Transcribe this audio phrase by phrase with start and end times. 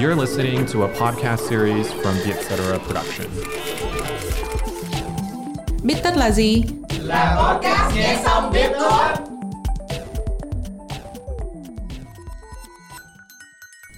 [0.00, 2.78] You're listening to a podcast series from the Etc.
[2.86, 3.26] Production.
[5.82, 6.62] Biết tất là gì?
[7.00, 9.02] Là podcast nghe xong biết thôi.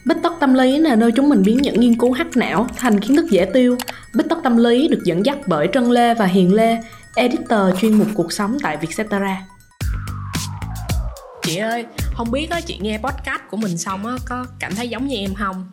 [0.07, 3.01] Bích tất tâm lý là nơi chúng mình biến những nghiên cứu hắc não thành
[3.01, 3.77] kiến thức dễ tiêu.
[4.15, 6.79] Bích tất tâm lý được dẫn dắt bởi Trân Lê và Hiền Lê,
[7.15, 9.47] editor chuyên mục cuộc sống tại Vietcetera.
[11.43, 14.89] Chị ơi, không biết á, chị nghe podcast của mình xong á, có cảm thấy
[14.89, 15.71] giống như em không?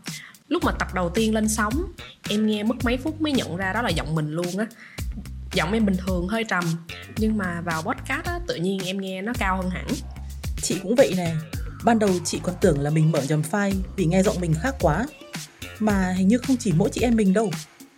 [0.49, 1.93] Lúc mà tập đầu tiên lên sóng,
[2.29, 4.67] em nghe mất mấy phút mới nhận ra đó là giọng mình luôn á.
[5.53, 6.63] Giọng em bình thường hơi trầm,
[7.17, 9.87] nhưng mà vào podcast á, tự nhiên em nghe nó cao hơn hẳn.
[10.61, 11.33] Chị cũng vậy nè.
[11.83, 14.75] Ban đầu chị còn tưởng là mình mở nhầm file vì nghe giọng mình khác
[14.79, 15.05] quá.
[15.79, 17.51] Mà hình như không chỉ mỗi chị em mình đâu.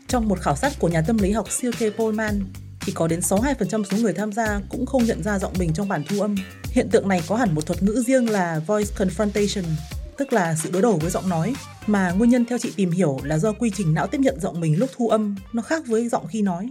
[0.07, 2.43] Trong một khảo sát của nhà tâm lý học Silke Polman
[2.81, 5.87] thì có đến 62% số người tham gia cũng không nhận ra giọng mình trong
[5.87, 6.35] bản thu âm.
[6.63, 9.63] Hiện tượng này có hẳn một thuật ngữ riêng là voice confrontation,
[10.17, 11.53] tức là sự đối đầu với giọng nói,
[11.88, 14.59] mà nguyên nhân theo chị tìm hiểu là do quy trình não tiếp nhận giọng
[14.59, 16.70] mình lúc thu âm nó khác với giọng khi nói.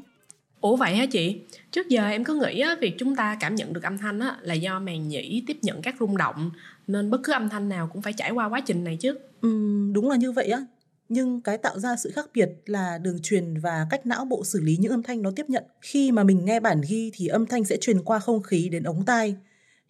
[0.60, 1.40] Ủa vậy hả chị?
[1.70, 4.36] Trước giờ em cứ nghĩ á, việc chúng ta cảm nhận được âm thanh á,
[4.42, 6.50] là do màng nhĩ tiếp nhận các rung động
[6.86, 9.18] nên bất cứ âm thanh nào cũng phải trải qua quá trình này chứ.
[9.46, 10.66] Uhm, đúng là như vậy á
[11.10, 14.60] nhưng cái tạo ra sự khác biệt là đường truyền và cách não bộ xử
[14.60, 15.64] lý những âm thanh nó tiếp nhận.
[15.80, 18.82] Khi mà mình nghe bản ghi thì âm thanh sẽ truyền qua không khí đến
[18.82, 19.36] ống tai.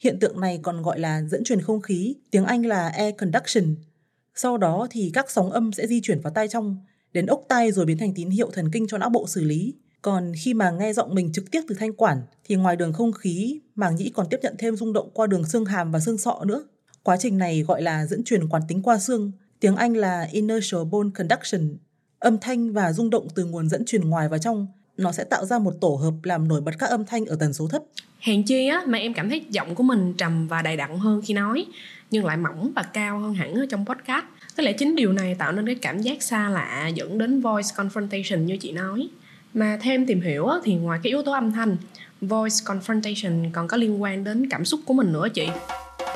[0.01, 3.77] Hiện tượng này còn gọi là dẫn truyền không khí, tiếng Anh là air conduction.
[4.35, 6.77] Sau đó thì các sóng âm sẽ di chuyển vào tai trong,
[7.13, 9.75] đến ốc tai rồi biến thành tín hiệu thần kinh cho não bộ xử lý.
[10.03, 13.13] Còn khi mà nghe giọng mình trực tiếp từ thanh quản thì ngoài đường không
[13.13, 16.19] khí, màng nhĩ còn tiếp nhận thêm rung động qua đường xương hàm và xương
[16.19, 16.65] sọ nữa.
[17.03, 20.85] Quá trình này gọi là dẫn truyền quán tính qua xương, Tiếng Anh là inertial
[20.91, 21.77] bone conduction.
[22.19, 25.45] Âm thanh và rung động từ nguồn dẫn truyền ngoài vào trong nó sẽ tạo
[25.45, 27.83] ra một tổ hợp làm nổi bật các âm thanh ở tần số thấp.
[28.21, 31.23] Hèn chi á mà em cảm thấy giọng của mình trầm và đầy đặn hơn
[31.25, 31.67] khi nói,
[32.11, 34.25] nhưng lại mỏng và cao hơn hẳn ở trong podcast.
[34.57, 37.69] Có lẽ chính điều này tạo nên cái cảm giác xa lạ dẫn đến voice
[37.77, 39.09] confrontation như chị nói.
[39.55, 41.77] Mà thêm tìm hiểu á, thì ngoài cái yếu tố âm thanh,
[42.21, 45.49] voice confrontation còn có liên quan đến cảm xúc của mình nữa chị.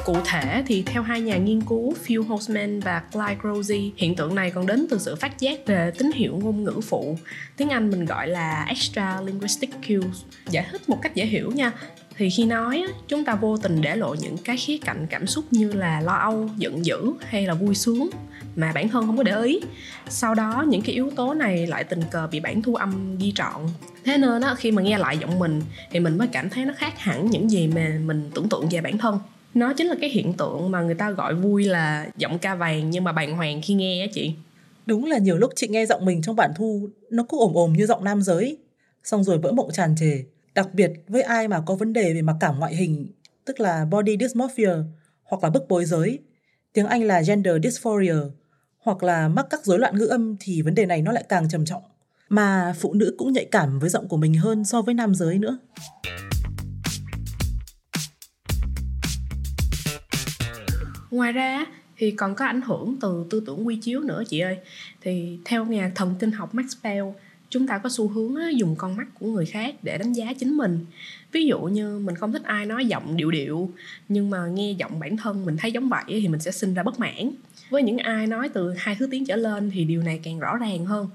[0.04, 4.34] Cụ thể thì theo hai nhà nghiên cứu Phil Holzman và Clyde Grozy, hiện tượng
[4.34, 7.18] này còn đến từ sự phát giác về tín hiệu ngôn ngữ phụ.
[7.56, 10.22] Tiếng Anh mình gọi là extra linguistic cues.
[10.50, 11.72] Giải thích một cách dễ hiểu nha,
[12.16, 15.44] thì khi nói chúng ta vô tình để lộ những cái khía cạnh, cảm xúc
[15.50, 18.10] như là lo âu, giận dữ hay là vui sướng
[18.56, 19.60] mà bản thân không có để ý.
[20.08, 23.32] Sau đó, những cái yếu tố này lại tình cờ bị bản thu âm ghi
[23.34, 23.62] trọn.
[24.04, 26.72] Thế nên á, khi mà nghe lại giọng mình thì mình mới cảm thấy nó
[26.76, 29.18] khác hẳn những gì mà mình tưởng tượng về bản thân.
[29.54, 32.90] Nó chính là cái hiện tượng mà người ta gọi vui là giọng ca vàng
[32.90, 34.34] nhưng mà bàng hoàng khi nghe á chị.
[34.86, 37.72] Đúng là nhiều lúc chị nghe giọng mình trong bản thu nó cứ ồm ồm
[37.72, 38.58] như giọng nam giới.
[39.04, 42.22] Xong rồi vỡ mộng tràn trề đặc biệt với ai mà có vấn đề về
[42.22, 43.06] mặc cảm ngoại hình,
[43.44, 44.72] tức là body dysmorphia
[45.22, 46.18] hoặc là bức bối giới,
[46.72, 48.16] tiếng anh là gender dysphoria
[48.78, 51.48] hoặc là mắc các rối loạn ngữ âm thì vấn đề này nó lại càng
[51.48, 51.82] trầm trọng,
[52.28, 55.38] mà phụ nữ cũng nhạy cảm với giọng của mình hơn so với nam giới
[55.38, 55.58] nữa.
[61.10, 61.64] Ngoài ra
[61.96, 64.58] thì còn có ảnh hưởng từ tư tưởng quy chiếu nữa, chị ơi.
[65.00, 67.04] Thì theo nhà thần kinh học Max Bell
[67.54, 70.56] chúng ta có xu hướng dùng con mắt của người khác để đánh giá chính
[70.56, 70.86] mình.
[71.32, 73.70] Ví dụ như mình không thích ai nói giọng điệu điệu
[74.08, 76.82] nhưng mà nghe giọng bản thân mình thấy giống vậy thì mình sẽ sinh ra
[76.82, 77.30] bất mãn.
[77.70, 80.56] Với những ai nói từ hai thứ tiếng trở lên thì điều này càng rõ
[80.56, 81.08] ràng hơn.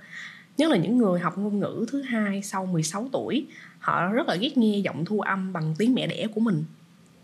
[0.58, 3.46] Nhất là những người học ngôn ngữ thứ hai sau 16 tuổi
[3.80, 6.64] họ rất là ghét nghe giọng thu âm bằng tiếng mẹ đẻ của mình.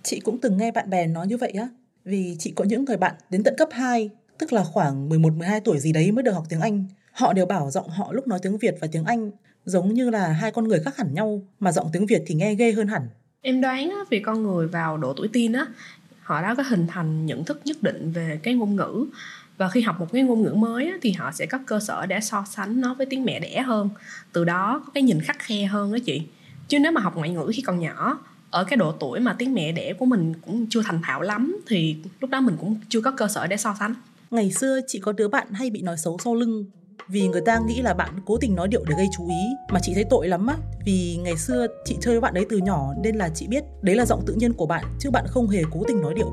[0.04, 1.68] Chị cũng từng nghe bạn bè nói như vậy á
[2.06, 5.80] vì chị có những người bạn đến tận cấp 2, tức là khoảng 11-12 tuổi
[5.80, 6.86] gì đấy mới được học tiếng Anh.
[7.16, 9.32] Họ đều bảo giọng họ lúc nói tiếng Việt và tiếng Anh
[9.66, 12.56] giống như là hai con người khác hẳn nhau, mà giọng tiếng Việt thì nghe
[12.56, 13.08] ghê hơn hẳn.
[13.42, 15.66] Em đoán á, vì con người vào độ tuổi teen á,
[16.22, 19.06] họ đã có hình thành nhận thức nhất định về cái ngôn ngữ.
[19.58, 22.06] Và khi học một cái ngôn ngữ mới á, thì họ sẽ có cơ sở
[22.06, 23.90] để so sánh nó với tiếng mẹ đẻ hơn.
[24.34, 26.22] Từ đó có cái nhìn khắc khe hơn đó chị.
[26.68, 28.20] Chứ nếu mà học ngoại ngữ khi còn nhỏ
[28.52, 31.58] ở cái độ tuổi mà tiếng mẹ đẻ của mình cũng chưa thành thạo lắm
[31.68, 33.94] thì lúc đó mình cũng chưa có cơ sở để so sánh.
[34.32, 36.66] Ngày xưa chị có đứa bạn hay bị nói xấu sau lưng
[37.08, 39.80] vì người ta nghĩ là bạn cố tình nói điệu để gây chú ý mà
[39.82, 40.56] chị thấy tội lắm á.
[40.86, 43.96] Vì ngày xưa chị chơi với bạn đấy từ nhỏ nên là chị biết đấy
[43.96, 46.32] là giọng tự nhiên của bạn chứ bạn không hề cố tình nói điệu.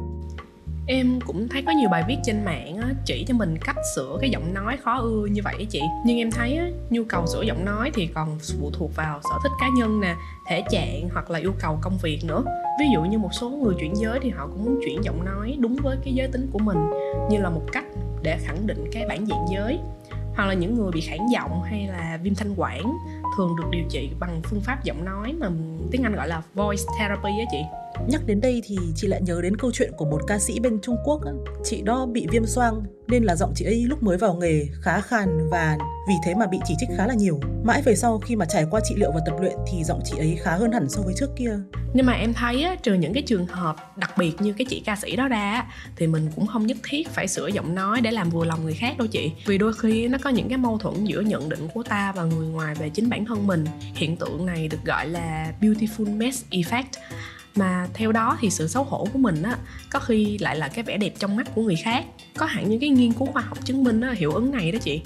[0.87, 4.17] Em cũng thấy có nhiều bài viết trên mạng á, chỉ cho mình cách sửa
[4.21, 5.81] cái giọng nói khó ưa như vậy chị.
[6.07, 9.39] Nhưng em thấy á, nhu cầu sửa giọng nói thì còn phụ thuộc vào sở
[9.43, 10.15] thích cá nhân nè
[10.49, 12.45] thể trạng hoặc là yêu cầu công việc nữa.
[12.81, 15.57] Ví dụ như một số người chuyển giới thì họ cũng muốn chuyển giọng nói
[15.61, 16.79] đúng với cái giới tính của mình
[17.31, 17.85] như là một cách
[18.23, 19.79] để khẳng định cái bản diện giới
[20.37, 22.93] hoặc là những người bị khản giọng hay là viêm thanh quản,
[23.37, 25.49] thường được điều trị bằng phương pháp giọng nói mà
[25.91, 27.82] tiếng Anh gọi là voice therapy á chị.
[28.09, 30.79] Nhắc đến đây thì chị lại nhớ đến câu chuyện của một ca sĩ bên
[30.83, 31.21] Trung Quốc.
[31.65, 35.01] Chị đó bị viêm xoang nên là giọng chị ấy lúc mới vào nghề khá
[35.01, 35.79] khàn và
[36.09, 37.41] vì thế mà bị chỉ trích khá là nhiều.
[37.65, 40.19] Mãi về sau khi mà trải qua trị liệu và tập luyện thì giọng chị
[40.19, 41.59] ấy khá hơn hẳn so với trước kia.
[41.95, 44.83] Nhưng mà em thấy á, trừ những cái trường hợp đặc biệt như cái chị
[44.87, 45.65] ca sĩ đó ra
[45.97, 48.75] thì mình cũng không nhất thiết phải sửa giọng nói để làm vừa lòng người
[48.75, 49.33] khác đâu chị.
[49.47, 52.25] Vì đôi khi nó có những cái mâu thuẫn giữa nhận định của ta và
[52.25, 53.65] người ngoài về chính bản thân mình.
[53.95, 56.83] Hiện tượng này được gọi là beautiful mess effect
[57.55, 59.57] mà theo đó thì sự xấu hổ của mình á
[59.91, 62.05] có khi lại là cái vẻ đẹp trong mắt của người khác.
[62.37, 64.79] Có hẳn những cái nghiên cứu khoa học chứng minh á, hiệu ứng này đó
[64.83, 65.03] chị.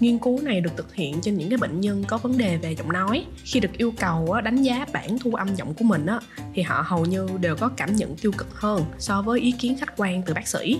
[0.00, 2.74] Nghiên cứu này được thực hiện trên những cái bệnh nhân có vấn đề về
[2.74, 3.26] giọng nói.
[3.44, 6.20] Khi được yêu cầu á, đánh giá bản thu âm giọng của mình á,
[6.54, 9.76] thì họ hầu như đều có cảm nhận tiêu cực hơn so với ý kiến
[9.78, 10.78] khách quan từ bác sĩ.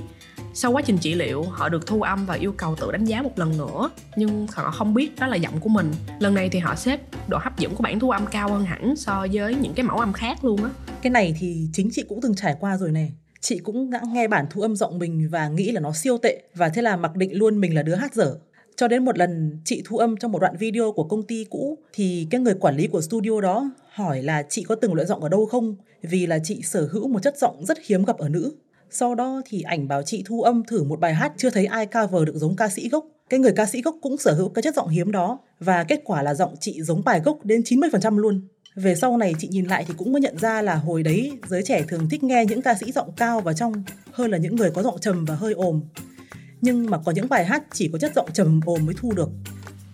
[0.54, 3.22] Sau quá trình trị liệu họ được thu âm và yêu cầu tự đánh giá
[3.22, 5.92] một lần nữa nhưng họ không biết đó là giọng của mình.
[6.18, 8.96] Lần này thì họ xếp độ hấp dẫn của bản thu âm cao hơn hẳn
[8.96, 10.70] so với những cái mẫu âm khác luôn á
[11.04, 13.12] cái này thì chính chị cũng từng trải qua rồi này.
[13.40, 16.42] Chị cũng đã nghe bản thu âm giọng mình và nghĩ là nó siêu tệ.
[16.54, 18.36] Và thế là mặc định luôn mình là đứa hát dở.
[18.76, 21.78] Cho đến một lần chị thu âm trong một đoạn video của công ty cũ,
[21.92, 25.22] thì cái người quản lý của studio đó hỏi là chị có từng luyện giọng
[25.22, 25.76] ở đâu không?
[26.02, 28.56] Vì là chị sở hữu một chất giọng rất hiếm gặp ở nữ.
[28.90, 31.86] Sau đó thì ảnh bảo chị thu âm thử một bài hát chưa thấy ai
[31.86, 33.06] cover được giống ca sĩ gốc.
[33.30, 35.38] Cái người ca sĩ gốc cũng sở hữu cái chất giọng hiếm đó.
[35.60, 38.48] Và kết quả là giọng chị giống bài gốc đến 90% luôn.
[38.76, 41.62] Về sau này chị nhìn lại thì cũng mới nhận ra là hồi đấy giới
[41.62, 44.70] trẻ thường thích nghe những ca sĩ giọng cao và trong hơn là những người
[44.70, 45.80] có giọng trầm và hơi ồm.
[46.60, 49.28] Nhưng mà có những bài hát chỉ có chất giọng trầm, ồm mới thu được.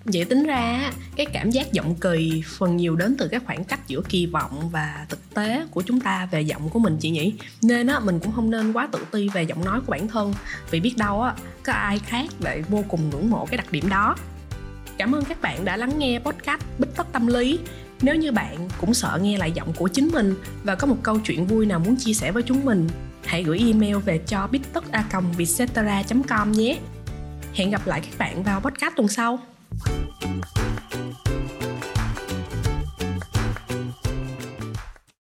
[0.05, 3.81] Vậy tính ra cái cảm giác giọng kỳ phần nhiều đến từ cái khoảng cách
[3.87, 7.35] giữa kỳ vọng và thực tế của chúng ta về giọng của mình chị nhỉ?
[7.63, 10.35] Nên á, mình cũng không nên quá tự ti về giọng nói của bản thân.
[10.71, 13.89] Vì biết đâu á, có ai khác lại vô cùng ngưỡng mộ cái đặc điểm
[13.89, 14.17] đó.
[14.99, 17.59] Cảm ơn các bạn đã lắng nghe podcast bích tất tâm lý
[18.03, 21.19] nếu như bạn cũng sợ nghe lại giọng của chính mình và có một câu
[21.25, 22.89] chuyện vui nào muốn chia sẻ với chúng mình,
[23.25, 26.79] hãy gửi email về cho bittokacamvietsetera.com nhé.
[27.55, 29.39] Hẹn gặp lại các bạn vào podcast tuần sau.